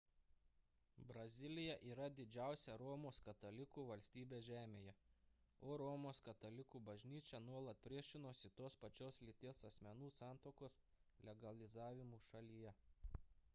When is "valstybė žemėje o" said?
3.89-5.77